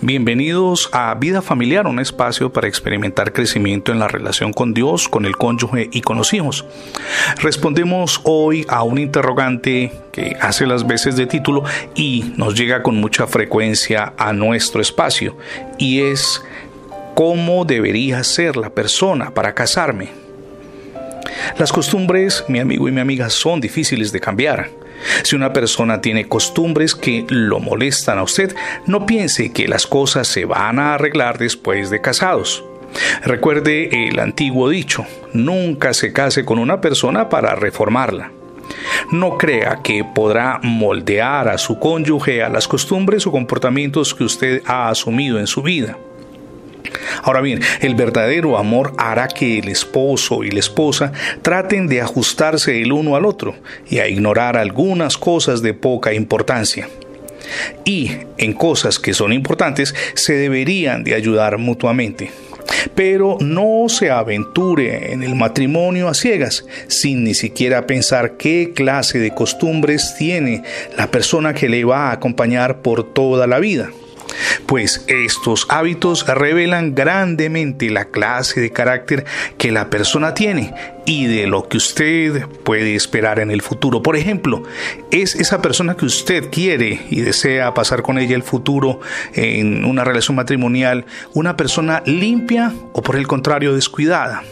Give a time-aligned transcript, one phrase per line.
[0.00, 5.26] Bienvenidos a Vida Familiar, un espacio para experimentar crecimiento en la relación con Dios, con
[5.26, 6.64] el cónyuge y con los hijos.
[7.40, 11.62] Respondemos hoy a un interrogante que hace las veces de título
[11.94, 15.36] y nos llega con mucha frecuencia a nuestro espacio
[15.78, 16.42] y es
[17.14, 20.08] ¿cómo debería ser la persona para casarme?
[21.58, 24.81] Las costumbres, mi amigo y mi amiga, son difíciles de cambiar.
[25.22, 28.54] Si una persona tiene costumbres que lo molestan a usted,
[28.86, 32.64] no piense que las cosas se van a arreglar después de casados.
[33.24, 38.32] Recuerde el antiguo dicho, nunca se case con una persona para reformarla.
[39.10, 44.62] No crea que podrá moldear a su cónyuge a las costumbres o comportamientos que usted
[44.66, 45.98] ha asumido en su vida.
[47.22, 51.12] Ahora bien, el verdadero amor hará que el esposo y la esposa
[51.42, 53.54] traten de ajustarse el uno al otro
[53.88, 56.88] y a ignorar algunas cosas de poca importancia.
[57.84, 62.30] Y en cosas que son importantes se deberían de ayudar mutuamente.
[62.94, 69.18] Pero no se aventure en el matrimonio a ciegas, sin ni siquiera pensar qué clase
[69.18, 70.62] de costumbres tiene
[70.96, 73.90] la persona que le va a acompañar por toda la vida
[74.72, 79.26] pues estos hábitos revelan grandemente la clase de carácter
[79.58, 80.72] que la persona tiene
[81.04, 84.02] y de lo que usted puede esperar en el futuro.
[84.02, 84.62] Por ejemplo,
[85.10, 89.00] es esa persona que usted quiere y desea pasar con ella el futuro
[89.34, 94.42] en una relación matrimonial, una persona limpia o por el contrario descuidada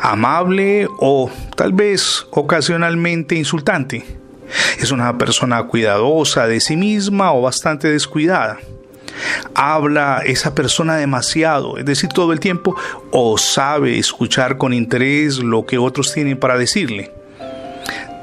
[0.00, 4.06] amable o tal vez ocasionalmente insultante.
[4.80, 8.56] Es una persona cuidadosa de sí misma o bastante descuidada.
[9.54, 12.76] Habla esa persona demasiado, es decir, todo el tiempo,
[13.10, 17.12] o sabe escuchar con interés lo que otros tienen para decirle.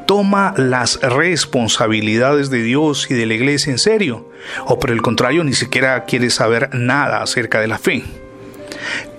[0.05, 4.29] Toma las responsabilidades de Dios y de la iglesia en serio,
[4.65, 8.03] o por el contrario, ni siquiera quiere saber nada acerca de la fe.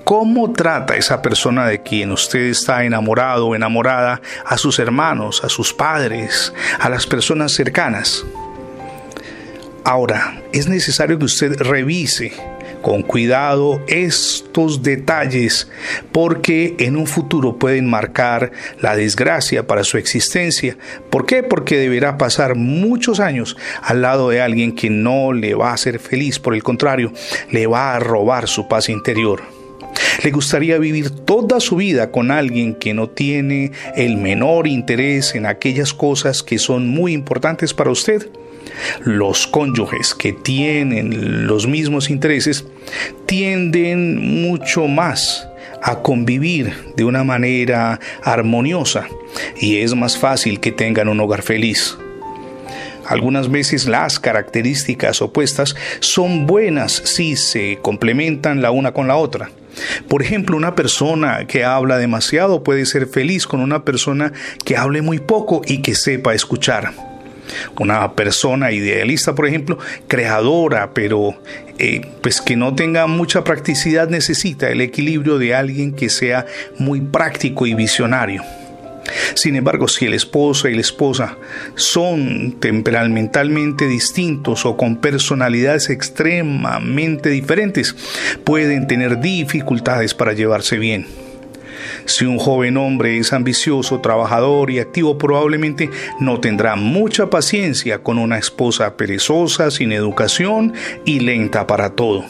[0.04, 5.48] ¿Cómo trata esa persona de quien usted está enamorado o enamorada a sus hermanos, a
[5.48, 8.26] sus padres, a las personas cercanas?
[9.84, 12.32] Ahora, es necesario que usted revise
[12.80, 15.68] con cuidado estos detalles
[16.10, 18.50] porque en un futuro pueden marcar
[18.80, 20.78] la desgracia para su existencia.
[21.10, 21.42] ¿Por qué?
[21.42, 25.98] Porque deberá pasar muchos años al lado de alguien que no le va a hacer
[25.98, 27.12] feliz, por el contrario,
[27.50, 29.42] le va a robar su paz interior.
[30.22, 35.44] ¿Le gustaría vivir toda su vida con alguien que no tiene el menor interés en
[35.44, 38.30] aquellas cosas que son muy importantes para usted?
[39.04, 42.66] Los cónyuges que tienen los mismos intereses
[43.26, 45.48] tienden mucho más
[45.82, 49.06] a convivir de una manera armoniosa
[49.60, 51.98] y es más fácil que tengan un hogar feliz.
[53.06, 59.50] Algunas veces las características opuestas son buenas si se complementan la una con la otra.
[60.08, 64.32] Por ejemplo, una persona que habla demasiado puede ser feliz con una persona
[64.64, 67.13] que hable muy poco y que sepa escuchar.
[67.78, 69.78] Una persona idealista, por ejemplo,
[70.08, 71.36] creadora, pero
[71.78, 76.46] eh, pues que no tenga mucha practicidad necesita el equilibrio de alguien que sea
[76.78, 78.42] muy práctico y visionario.
[79.34, 81.36] Sin embargo, si el esposo y la esposa
[81.74, 87.94] son temperamentalmente distintos o con personalidades extremadamente diferentes,
[88.44, 91.23] pueden tener dificultades para llevarse bien.
[92.06, 95.90] Si un joven hombre es ambicioso, trabajador y activo, probablemente
[96.20, 100.74] no tendrá mucha paciencia con una esposa perezosa, sin educación
[101.04, 102.24] y lenta para todo.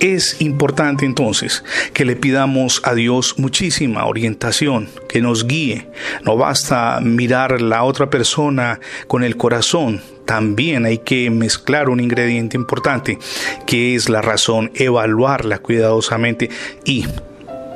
[0.00, 5.88] Es importante entonces que le pidamos a Dios muchísima orientación, que nos guíe.
[6.24, 12.56] No basta mirar la otra persona con el corazón, también hay que mezclar un ingrediente
[12.56, 13.18] importante,
[13.66, 16.50] que es la razón, evaluarla cuidadosamente
[16.84, 17.06] y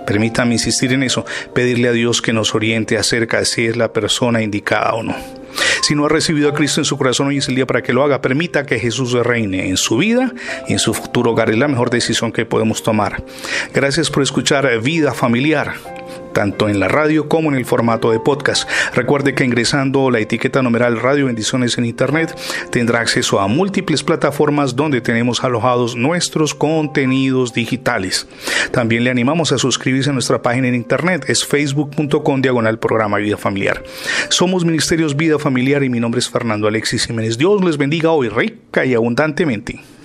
[0.08, 3.92] permítame insistir en eso, pedirle a Dios que nos oriente acerca de si es la
[3.92, 5.14] persona indicada o no.
[5.82, 7.92] Si no ha recibido a Cristo en su corazón, hoy es el día para que
[7.92, 8.22] lo haga.
[8.22, 10.32] Permita que Jesús reine en su vida
[10.66, 11.50] y en su futuro hogar.
[11.50, 13.22] Es la mejor decisión que podemos tomar.
[13.74, 15.74] Gracias por escuchar Vida Familiar
[16.38, 18.70] tanto en la radio como en el formato de podcast.
[18.94, 22.32] Recuerde que ingresando la etiqueta numeral Radio Bendiciones en Internet
[22.70, 28.28] tendrá acceso a múltiples plataformas donde tenemos alojados nuestros contenidos digitales.
[28.70, 33.36] También le animamos a suscribirse a nuestra página en Internet, es facebook.com diagonal programa Vida
[33.36, 33.82] Familiar.
[34.28, 37.36] Somos Ministerios Vida Familiar y mi nombre es Fernando Alexis Jiménez.
[37.36, 39.97] Dios les bendiga hoy rica y abundantemente.